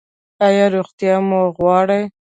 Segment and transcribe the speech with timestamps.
[0.47, 2.03] ایا روغتیا مو غواړئ؟